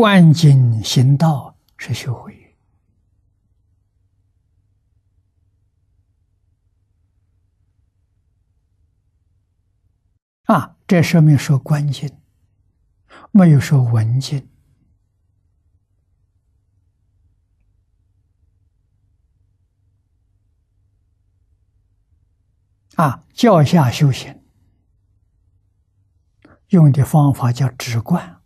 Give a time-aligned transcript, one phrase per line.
[0.00, 2.56] 观景行道是修慧
[10.44, 12.18] 啊，这上面说观境，
[13.30, 14.48] 没有说文经
[22.94, 24.42] 啊，教下修行
[26.68, 28.39] 用的方法叫直观。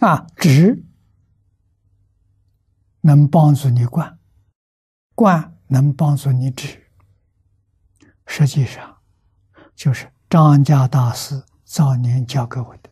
[0.00, 0.82] 啊，直
[3.02, 4.18] 能帮助你观，
[5.14, 6.90] 观能帮助你止。
[8.26, 8.98] 实际上，
[9.74, 12.90] 就是张家大师早年教给我的。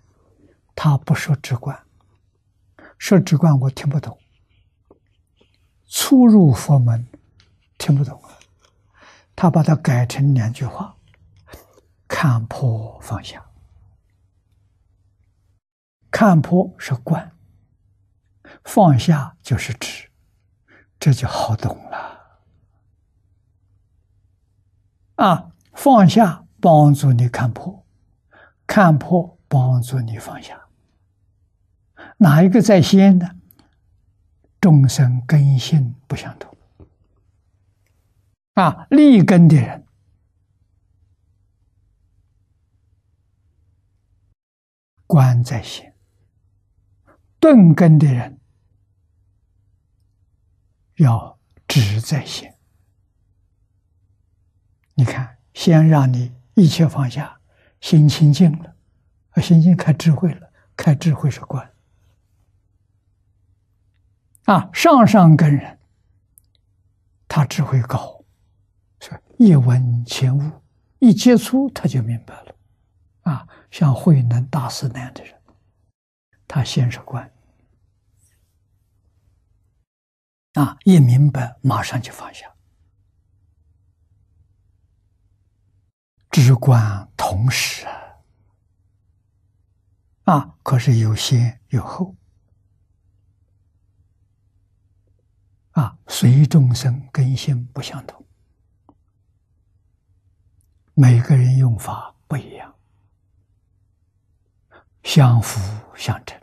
[0.75, 1.79] 他不说直观，
[2.99, 4.19] 说直观我听不懂。
[5.87, 7.07] 初入佛门，
[7.79, 8.37] 听不懂啊。
[9.35, 10.95] 他把它改成两句话：
[12.07, 13.48] 看破放下。
[16.19, 17.31] 看破是观，
[18.65, 20.11] 放下就是知，
[20.99, 22.43] 这就好懂了。
[25.15, 27.87] 啊，放下帮助你看破，
[28.67, 30.67] 看破帮助你放下。
[32.17, 33.37] 哪一个在先呢？
[34.61, 36.59] 众生根性不相同。
[38.55, 39.87] 啊，立根的人，
[45.07, 45.88] 观在先。
[47.41, 48.41] 钝根的人
[50.97, 52.59] 要直在先。
[54.95, 57.41] 你看，先让你一切放下，
[57.81, 58.75] 心清净了，
[59.31, 61.73] 啊，心境开智慧了，开智慧是观。
[64.47, 65.79] 啊，上上根人，
[67.29, 68.25] 他智慧高，
[68.99, 70.63] 是一闻前悟，
[70.99, 72.55] 一接触他就明白了。
[73.23, 75.38] 啊，像慧能大师那样的人。
[76.49, 77.31] 他先是观，
[80.55, 82.51] 啊，一明白马上就放下，
[86.31, 88.17] 知观同时啊，
[90.25, 92.17] 啊，可是有先有后，
[95.73, 98.27] 啊，随众生根性不相同，
[100.95, 102.75] 每个人用法不一样。
[105.05, 105.59] 相辅
[105.97, 106.38] 相成，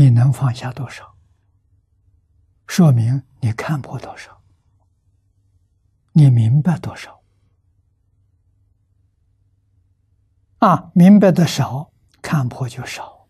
[0.00, 1.14] 你能放下多少，
[2.66, 4.42] 说明你看破多少，
[6.12, 7.22] 你明白多少。
[10.60, 13.28] 啊，明白的少，看破就少；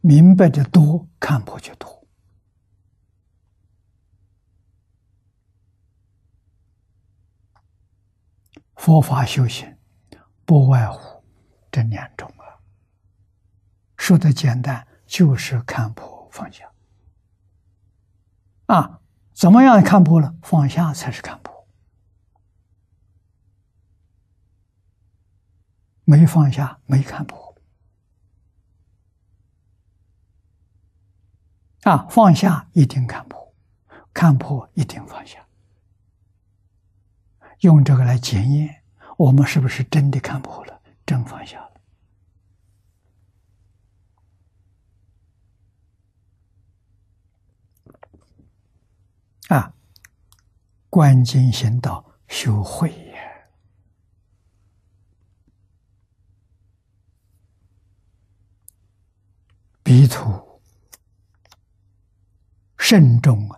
[0.00, 2.04] 明白的多，看破就多。
[8.74, 9.78] 佛法修行，
[10.44, 11.22] 不外乎。
[11.70, 12.58] 这两种啊，
[13.96, 16.70] 说的简单，就是看破放下
[18.66, 19.00] 啊。
[19.32, 20.34] 怎么样看破了？
[20.42, 21.68] 放下才是看破，
[26.02, 27.56] 没放下没看破
[31.82, 32.04] 啊。
[32.10, 33.54] 放下一定看破，
[34.12, 35.46] 看破一定放下。
[37.60, 38.82] 用这个来检验
[39.18, 41.67] 我们是不是真的看破了，真放下。
[49.48, 49.74] 啊，
[50.90, 53.48] 观经行道修慧也，
[59.82, 60.60] 彼土
[62.76, 63.48] 慎重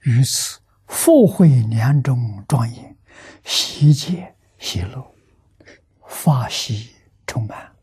[0.00, 2.96] 于此复会两种庄严，
[3.44, 5.14] 喜界喜乐，
[6.06, 6.94] 法喜
[7.26, 7.73] 充满。